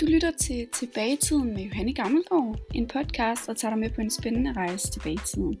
[0.00, 4.10] Du lytter til Tilbagetiden med Johanne Gammelgaard, en podcast, der tager dig med på en
[4.10, 5.58] spændende rejse tilbage i tiden.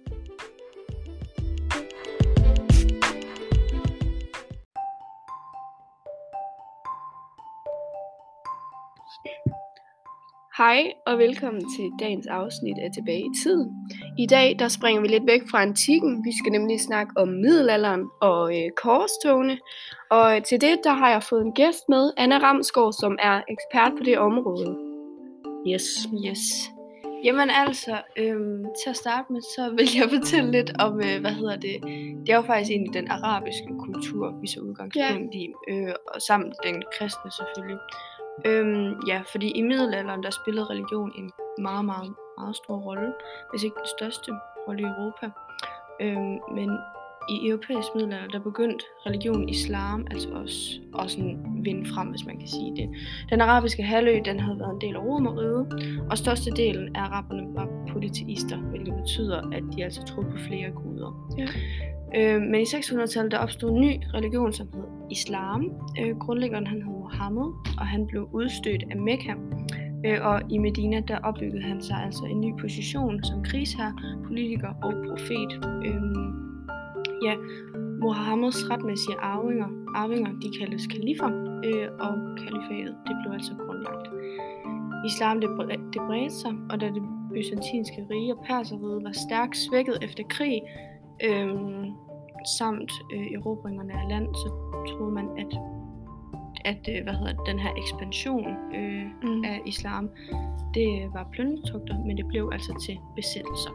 [10.58, 13.88] Hej og velkommen til dagens afsnit af Tilbage i tiden.
[14.18, 16.24] I dag der springer vi lidt væk fra antikken.
[16.24, 19.58] Vi skal nemlig snakke om middelalderen og øh, korstogene.
[20.10, 23.92] Og til det der har jeg fået en gæst med, Anna Ramsgaard, som er ekspert
[23.98, 24.76] på det område.
[25.68, 25.84] Yes.
[26.26, 26.42] Yes.
[27.24, 31.30] Jamen altså, øhm, til at starte med, så vil jeg fortælle lidt om, øh, hvad
[31.30, 31.76] hedder det,
[32.26, 36.54] det er jo faktisk egentlig den arabiske kultur, vi så udgangspunkt i, øh, og samt
[36.64, 37.78] den kristne selvfølgelig.
[38.44, 43.12] Øhm, ja, fordi i middelalderen, der spillede religion en meget, meget, meget stor rolle,
[43.50, 44.30] hvis ikke den største
[44.66, 45.26] rolle i Europa.
[46.00, 46.70] Øhm, men
[47.28, 52.38] i europæisk middelalder, der begyndte religion islam altså også, også sådan vinde frem, hvis man
[52.38, 52.88] kan sige det.
[53.30, 55.66] Den arabiske halvø, den havde været en del af Romerriget,
[56.10, 61.36] og størstedelen af araberne var polyteister, hvilket betyder, at de altså troede på flere guder.
[61.38, 61.46] Ja.
[62.16, 65.72] Øh, men i 600-tallet der opstod en ny religion, som hed islam.
[66.00, 69.34] Øh, grundlæggeren han hed Mohammed, og han blev udstødt af Mekka.
[70.06, 73.94] Øh, og i Medina der opbyggede han sig altså en ny position som krigsherre,
[74.26, 75.50] politiker og profet.
[75.84, 76.02] Øh,
[77.26, 77.34] ja,
[78.00, 81.30] Mohammeds retmæssige arvinger, arvinger de kaldes kalifer,
[81.64, 84.06] øh, og kalifatet det blev altså grundlagt.
[85.06, 89.56] Islam det, bre- det bredte sig, og da det byzantinske rige og perserriget var stærkt
[89.56, 90.62] svækket efter krig,
[91.28, 91.54] øh,
[92.58, 94.48] samt øh, erobringerne af land, så
[94.88, 95.52] troede man, at,
[96.70, 98.46] at øh, hvad hedder den her ekspansion
[98.78, 99.44] øh, mm.
[99.44, 100.10] af islam,
[100.74, 103.70] det var plyndretugter, men det blev altså til besættelser.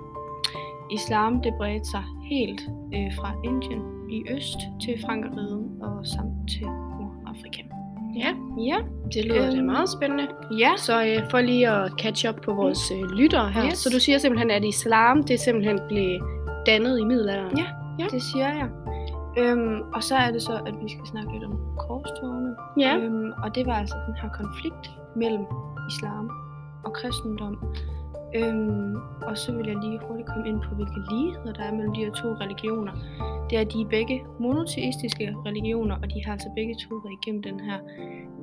[0.91, 2.61] Islam det bredte sig helt
[2.95, 3.81] øh, fra Indien
[4.11, 7.61] i øst til Frankeriget og samt til Nordafrika.
[8.15, 8.31] Ja,
[8.69, 8.77] Ja,
[9.13, 10.27] det lyder Øhm, det meget spændende.
[10.59, 13.65] ja, Så øh, for lige at catch up på vores øh, lyttere her.
[13.65, 13.77] Yes.
[13.77, 16.09] Så du siger simpelthen, at islam, det simpelthen blev
[16.65, 17.57] dannet i middelalderen?
[17.57, 17.65] Ja.
[17.99, 18.05] Ja.
[18.11, 18.69] det siger jeg.
[19.37, 22.55] Øhm, og så er det så, at vi skal snakke lidt om korstogene.
[22.79, 22.97] Ja.
[22.97, 25.45] Øhm, og det var altså den her konflikt mellem
[25.89, 26.31] islam
[26.83, 27.57] og kristendom.
[28.35, 31.93] Øhm, og så vil jeg lige hurtigt komme ind på, hvilke ligheder der er mellem
[31.93, 32.91] de her to religioner.
[33.49, 37.17] Det er, at de er begge monoteistiske religioner, og de har altså begge to været
[37.21, 37.79] igennem den her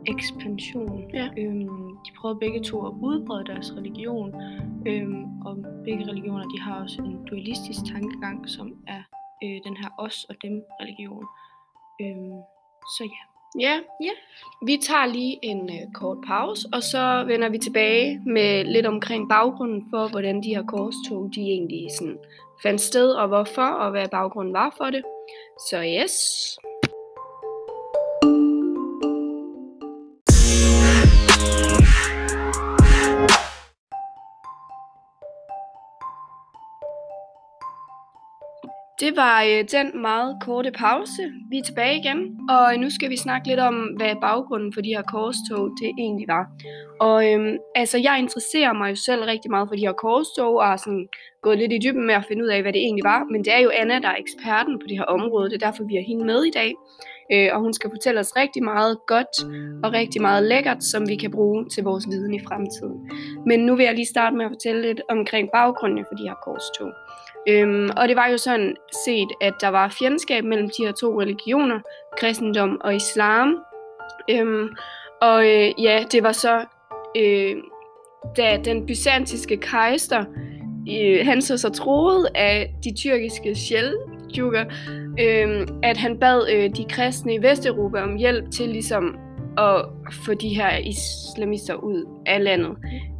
[0.06, 1.04] ekspansion.
[1.14, 1.28] Ja.
[1.38, 4.34] Øhm, de prøvede begge to at udbrede deres religion,
[4.86, 9.02] øhm, og begge religioner de har også en dualistisk tankegang, som er
[9.44, 11.24] øh, den her os og dem religion.
[12.00, 12.40] Øhm,
[12.96, 13.22] så ja.
[13.60, 13.80] Ja.
[14.02, 14.10] Ja.
[14.66, 19.28] Vi tager lige en øh, kort pause, og så vender vi tilbage med lidt omkring
[19.28, 22.18] baggrunden for, hvordan de her korstog, de egentlig sådan
[22.62, 25.02] fandt sted, og hvorfor, og hvad baggrunden var for det.
[25.70, 26.14] Så yes.
[39.00, 41.22] Det var øh, den meget korte pause.
[41.50, 42.18] Vi er tilbage igen,
[42.50, 46.28] og nu skal vi snakke lidt om, hvad baggrunden for de her korstog det egentlig
[46.28, 46.44] var.
[47.00, 50.66] Og øhm, altså, jeg interesserer mig jo selv rigtig meget for de her korstog, og
[50.66, 51.08] har sådan
[51.42, 53.24] gået lidt i dybden med at finde ud af, hvad det egentlig var.
[53.32, 55.50] Men det er jo Anna, der er eksperten på det her område.
[55.50, 56.74] Det er derfor, vi har hende med i dag.
[57.32, 59.34] Øh, og hun skal fortælle os rigtig meget godt
[59.84, 63.10] og rigtig meget lækkert, som vi kan bruge til vores viden i fremtiden.
[63.46, 66.34] Men nu vil jeg lige starte med at fortælle lidt omkring baggrunden for de her
[66.44, 66.92] korstog.
[67.48, 71.20] Øhm, og det var jo sådan set, at der var fjendskab mellem de her to
[71.20, 71.80] religioner,
[72.16, 73.56] kristendom og islam.
[74.30, 74.68] Øhm,
[75.20, 76.64] og øh, ja, det var så,
[77.16, 77.56] øh,
[78.36, 80.24] da den byzantinske kejser,
[80.90, 84.64] øh, han så sig troet af de tyrkiske sjældjukker,
[85.20, 89.16] øh, at han bad øh, de kristne i Vesteuropa om hjælp til ligesom
[89.58, 92.76] at få de her islamister ud af landet.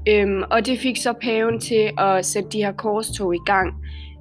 [0.09, 3.75] Øhm, og det fik så paven til at sætte de her korstog i gang.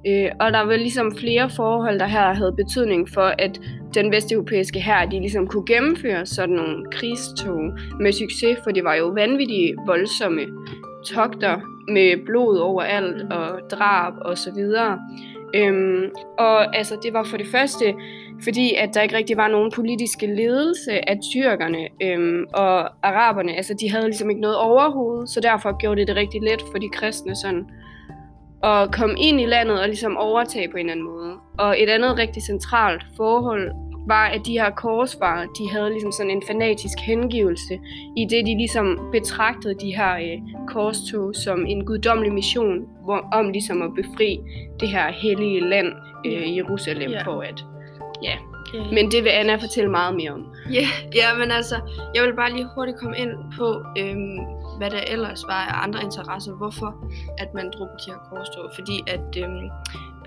[0.06, 3.60] Øh, og der var ligesom flere forhold, der her havde betydning for, at
[3.94, 7.62] den vesteuropæiske hær, de ligesom kunne gennemføre sådan nogle krigstog
[8.00, 10.42] med succes, for det var jo vanvittige, voldsomme
[11.06, 14.98] togter med blod overalt og drab og så videre.
[15.54, 17.94] Øhm, og altså, det var for det første,
[18.44, 23.56] fordi at der ikke rigtig var nogen politiske ledelse af tyrkerne øhm, og araberne.
[23.56, 26.78] Altså, de havde ligesom ikke noget overhoved, så derfor gjorde det det rigtig let for
[26.78, 27.64] de kristne sådan
[28.64, 31.34] at komme ind i landet og ligesom overtage på en eller anden måde.
[31.58, 33.70] Og et andet rigtig centralt forhold
[34.06, 37.74] var, at de her korsfarer, de havde ligesom sådan en fanatisk hengivelse,
[38.16, 40.38] i det de ligesom betragtede de her øh,
[40.68, 44.38] korstog som en guddommelig mission, hvor, om ligesom at befri
[44.80, 45.92] det her hellige land,
[46.26, 47.22] øh, Jerusalem, Ja.
[47.22, 47.64] for at
[48.22, 48.34] ja,
[48.74, 48.82] Ja.
[48.92, 50.46] Men det vil Anna fortælle meget mere om.
[50.72, 50.86] Ja,
[51.20, 51.76] ja, men altså,
[52.14, 53.66] jeg vil bare lige hurtigt komme ind på,
[53.98, 54.38] øhm,
[54.78, 56.90] hvad der ellers var af andre interesser, hvorfor
[57.38, 58.70] at man drog på de her korstog.
[58.74, 59.68] Fordi at øhm,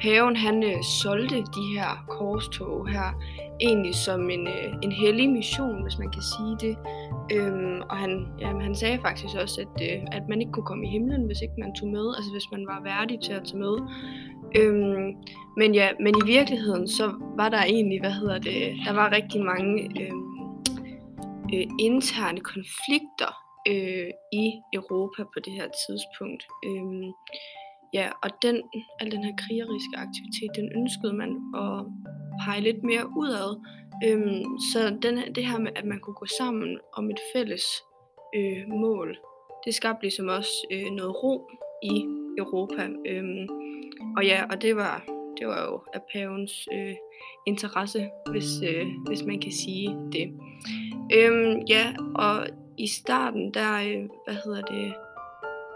[0.02, 3.08] paven, han øh, solgte de her korstog her
[3.62, 6.78] egentlig som en, øh, en hellig mission, hvis man kan sige det.
[7.34, 10.88] Øhm, og han, jamen, han sagde faktisk også, at, øh, at man ikke kunne komme
[10.88, 13.60] i himlen, hvis ikke man tog med, altså hvis man var værdig til at tage
[13.60, 13.76] med.
[14.56, 15.08] Øhm,
[15.58, 19.42] men ja, men i virkeligheden, så var der egentlig, hvad hedder det, der var rigtig
[19.42, 20.32] mange øhm,
[21.54, 26.44] øh, interne konflikter øh, i Europa på det her tidspunkt.
[26.66, 27.04] Øh,
[27.94, 28.62] ja, og den,
[29.00, 31.32] al den her krigeriske aktivitet, den ønskede man
[31.64, 31.86] at
[32.44, 33.50] pege lidt mere udad.
[34.06, 37.66] Øh, så den, det her med, at man kunne gå sammen om et fælles
[38.36, 39.18] øh, mål,
[39.66, 41.50] det skabte ligesom også øh, noget ro
[41.84, 41.96] i
[42.38, 42.90] Europa.
[43.08, 43.48] Øh,
[44.18, 45.04] og ja, og det var,
[45.40, 46.96] det var jo af pavens øh,
[47.48, 50.34] interesse, hvis, øh, hvis man kan sige det.
[51.14, 52.48] Øhm, ja, og
[52.82, 54.94] i starten, der, øh, hvad hedder det,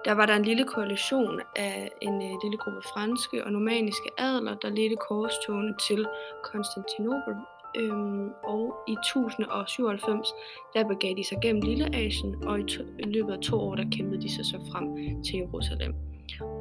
[0.05, 4.55] der var der en lille koalition af en øh, lille gruppe franske og normaniske adler,
[4.55, 6.07] der ledte korstogene til
[6.43, 7.35] Konstantinopel.
[7.77, 10.27] Øhm, og i 1097,
[10.73, 13.75] der begav de sig gennem Lille Asien, og i, to, i løbet af to år,
[13.75, 14.85] der kæmpede de sig så frem
[15.23, 15.93] til Jerusalem.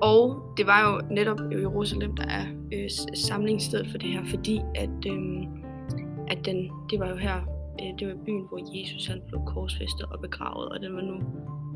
[0.03, 5.07] Og det var jo netop Jerusalem, der er øh, samlingssted for det her, fordi at,
[5.07, 5.43] øh,
[6.29, 10.07] at den, det var jo her, øh, det var byen, hvor Jesus han blev korsfæstet
[10.13, 11.15] og begravet, og den var nu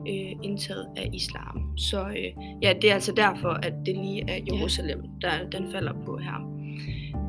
[0.09, 1.77] øh, indtaget af islam.
[1.77, 2.31] Så øh,
[2.63, 6.37] ja, det er altså derfor, at det lige er Jerusalem, der den falder på her.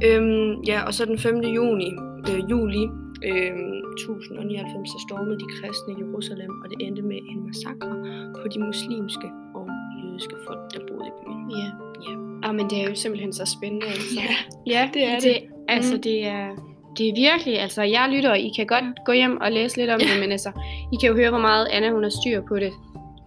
[0.07, 1.36] Øhm, ja, og så den 5.
[1.42, 1.89] juni,
[2.30, 2.83] øh, juli
[3.30, 3.51] øh,
[4.00, 7.94] 1099, så stormede de kristne i Jerusalem, og det endte med en massakre
[8.42, 9.65] på de muslimske og
[10.04, 11.42] jødiske folk, der boede i byen.
[11.60, 11.68] Ja.
[12.07, 12.13] ja.
[12.44, 13.86] Ah, men det er jo simpelthen så spændende.
[13.88, 14.19] Altså.
[14.22, 14.31] Ja,
[14.74, 15.24] ja det er det.
[15.24, 15.38] det.
[15.68, 16.01] Altså, Mm.
[16.01, 16.48] det er...
[16.97, 20.00] Det er virkelig, altså jeg lytter, I kan godt gå hjem og læse lidt om
[20.01, 20.07] Ja.
[20.07, 20.51] det, men altså,
[20.94, 22.71] I kan jo høre, hvor meget Anna hun har styr på det.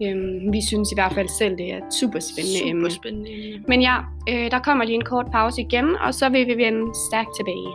[0.03, 2.91] Øhm, vi synes i hvert fald selv, det er et super spændende emne.
[2.91, 3.65] Super spændende emne.
[3.67, 3.95] Men ja,
[4.29, 7.69] øh, der kommer lige en kort pause igen, og så vil vi vende stærkt tilbage.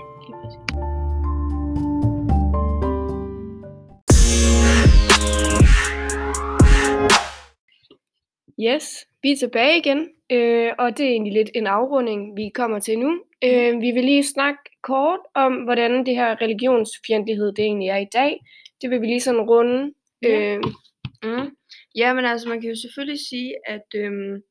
[8.66, 12.78] Yes, vi er tilbage igen, øh, og det er egentlig lidt en afrunding, vi kommer
[12.78, 13.22] til nu.
[13.44, 18.12] Øh, vi vil lige snakke kort om, hvordan det her religionsfjendtlighed det egentlig er i
[18.12, 18.40] dag.
[18.82, 19.92] Det vil vi lige sådan runde.
[20.22, 20.56] Ja.
[20.56, 20.62] Øh,
[21.22, 21.56] Mm.
[21.96, 24.42] Ja, men altså, man kan jo selvfølgelig sige, at øhm,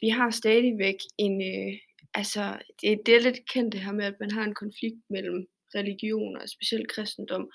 [0.00, 1.42] vi har stadigvæk en...
[1.42, 1.72] Øh,
[2.14, 5.46] altså, det, det er lidt kendt det her med, at man har en konflikt mellem
[5.74, 7.50] religioner, specielt kristendom,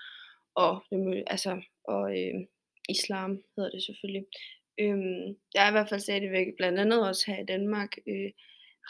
[0.56, 2.36] og, øhm, altså, og øh,
[2.90, 4.26] islam hedder det selvfølgelig.
[4.80, 8.30] Øhm, der er i hvert fald stadigvæk, blandt andet også her i Danmark, øh,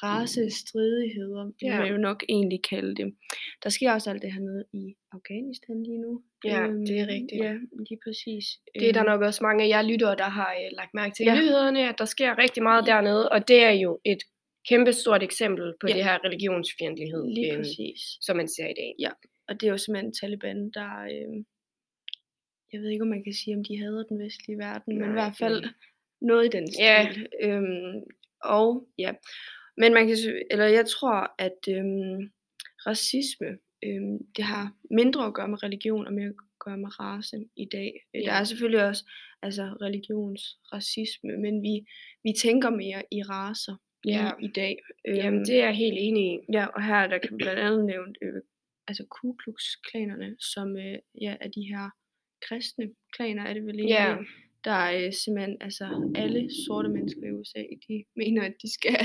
[0.03, 1.67] racestridigheder, ja.
[1.67, 1.79] Ja.
[1.79, 3.15] man jo nok egentlig kalde det.
[3.63, 6.23] Der sker også alt det her nede i Afghanistan lige nu.
[6.43, 6.49] Ja,
[6.87, 7.43] det er Øhm, rigtigt.
[7.43, 7.53] Ja,
[7.87, 8.45] lige præcis.
[8.79, 11.15] det er der Øhm, nok også mange af jer lyttere, der har øh, lagt mærke
[11.15, 11.33] til Ja.
[11.35, 14.21] i nyhederne, at der sker rigtig meget dernede, og det er jo et
[14.69, 15.93] kæmpe stort eksempel på Ja.
[15.95, 17.99] det her religionsfjendtlighed, Lige øh, præcis.
[18.21, 18.93] som man ser i dag.
[19.47, 20.91] Og det er jo simpelthen Taliban, der...
[21.13, 21.43] Øh,
[22.73, 24.99] jeg ved ikke, om man kan sige, om de hader den vestlige verden, men i
[25.05, 25.73] Nej, hvert fald det-
[26.21, 26.83] noget i den stil.
[26.83, 27.07] Ja.
[27.43, 28.03] Øhm,
[28.43, 29.11] og ja,
[29.77, 30.17] men man kan,
[30.51, 32.31] eller jeg tror, at øhm,
[32.87, 33.47] racisme,
[33.85, 37.65] øhm, det har mindre at gøre med religion og mere at gøre med race i
[37.71, 37.93] dag.
[38.13, 38.19] Ja.
[38.19, 39.03] Der er selvfølgelig også
[39.41, 41.85] altså religionsracisme, men vi,
[42.23, 44.31] vi tænker mere i racer Ja.
[44.41, 44.77] i, i dag.
[45.07, 46.39] Jamen, Øhm, det er jeg helt enig i.
[46.53, 48.41] Ja, og her der kan blandt andet nævne øh,
[48.87, 51.89] altså Ku Klux klanerne, som øh, ja, er de her
[52.49, 52.85] kristne
[53.15, 54.15] klaner, er det vel egentlig, Ja.
[54.65, 58.99] der er øh, simpelthen, altså alle sorte mennesker i USA, de mener, at de skal,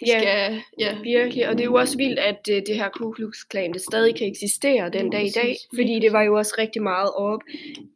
[0.00, 0.18] de Ja.
[0.20, 3.36] skal, ja, Virkelig, og det er jo også vildt, at øh, det her Ku Klux
[3.50, 6.82] Klan, det stadig kan eksistere den dag i dag, fordi det var jo også rigtig
[6.82, 7.40] meget op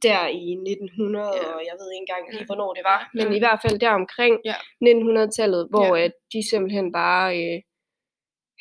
[0.03, 1.31] der i 1900, Ja.
[1.55, 3.37] og jeg ved ikke engang lige, hvornår det var, men Ja.
[3.37, 4.55] i hvert fald der omkring Ja.
[4.89, 6.05] 1900-tallet, hvor Ja.
[6.05, 7.61] at de simpelthen bare øh,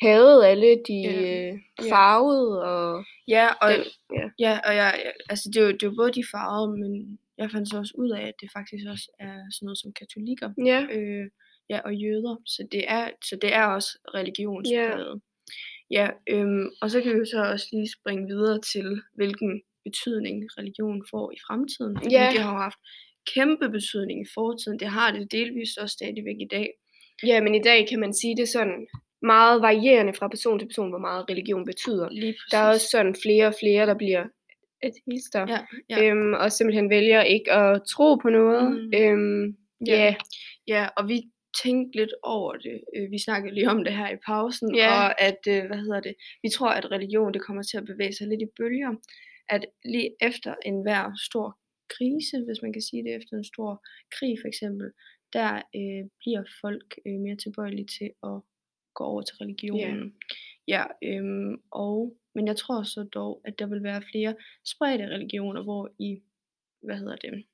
[0.08, 1.48] havde alle de Ja.
[1.48, 1.58] øh,
[1.92, 3.04] farvede, og
[3.36, 3.84] ja, og, den,
[4.18, 4.26] ja.
[4.46, 6.92] ja, og jeg, altså det er, jo, det er jo både de farvede, men
[7.38, 10.48] jeg fandt så også ud af, at det faktisk også er sådan noget som katolikker,
[10.70, 11.24] ja, øh,
[11.72, 12.36] ja, og jøder.
[12.46, 15.20] Så det er, så det er også religionspræget.
[15.90, 20.36] Ja, øhm, og så kan vi jo så også lige springe videre til, hvilken betydning
[20.58, 21.96] religion får i fremtiden.
[22.02, 22.30] Fordi Ja.
[22.32, 22.78] det har jo haft
[23.34, 24.78] kæmpe betydning i fortiden.
[24.78, 26.68] Det har det delvist også stadigvæk i dag.
[27.30, 28.86] ja, men i dag kan man sige det sådan
[29.22, 32.08] meget varierende fra person til person, hvor meget religion betyder.
[32.10, 32.50] Lige præcis.
[32.50, 34.24] Der er også sådan flere og flere, der bliver
[34.82, 35.46] ateister.
[35.48, 35.60] Ja,
[35.90, 36.04] ja.
[36.10, 38.72] Øhm, og simpelthen vælger ikke at tro på noget.
[38.72, 38.92] Mm.
[38.94, 39.94] Øhm, Ja.
[40.04, 40.14] ja.
[40.68, 41.22] Ja, og vi
[41.62, 42.80] tænke lidt over det.
[42.96, 44.88] Øh, vi snakkede lige om det her i pausen, Ja.
[45.04, 48.12] og at, øh, hvad hedder det, vi tror, at religion det kommer til at bevæge
[48.12, 48.92] sig lidt i bølger.
[49.48, 51.58] At lige efter en hver stor
[51.96, 53.82] krise, hvis man kan sige det, efter en stor
[54.18, 54.90] krig for eksempel,
[55.32, 58.36] der øh, bliver folk øh, mere tilbøjelige til at
[58.94, 60.14] gå over til religionen.
[60.68, 65.62] Ja, øhm, og, men jeg tror så dog, at der vil være flere spredte religioner,
[65.62, 66.22] hvor i,
[66.82, 67.44] hvad hedder det,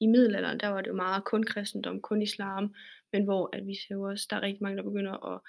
[0.00, 2.74] i middelalderen, der var det jo meget kun kristendom, kun islam,
[3.12, 5.40] men hvor at vi ser også, der er rigtig mange, der begynder at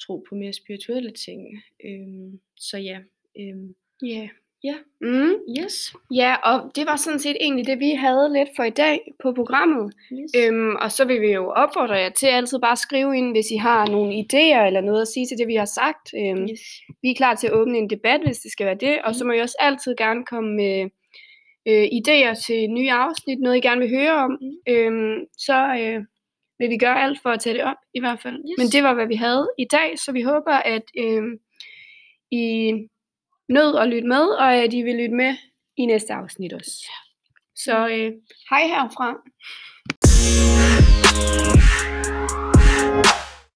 [0.00, 1.62] tro på mere spirituelle ting.
[1.84, 3.00] Øhm, så ja,
[3.38, 4.28] øhm, Ja.
[4.64, 4.74] Ja.
[5.00, 5.34] Mm.
[5.60, 9.00] yes, Ja, og det var sådan set egentlig det, vi havde lidt for i dag
[9.22, 9.94] på programmet.
[10.12, 10.30] yes.
[10.36, 13.50] Øhm, og så vil vi jo opfordre jer til altid bare at skrive ind, hvis
[13.50, 16.14] I har nogle idéer eller noget at sige til det, vi har sagt.
[16.16, 16.60] Øhm, yes.
[17.02, 19.02] Vi er klar til at åbne en debat, hvis det skal være det.
[19.04, 20.90] Og så må I også altid gerne komme med
[21.68, 24.38] øh, idéer til nye afsnit, noget I gerne vil høre om.
[24.40, 24.72] Mm.
[24.72, 26.04] Øhm, så øh,
[26.58, 28.34] vil vi gøre alt for at tage det op, i hvert fald.
[28.34, 28.58] Yes.
[28.58, 31.22] Men det var, hvad vi havde i dag, så vi håber, at øh,
[32.30, 32.72] I
[33.56, 35.32] nød at lytte med, og at I vil lytte med
[35.76, 36.76] i næste afsnit også.
[37.64, 38.12] Så øh,
[38.50, 39.08] hej herfra.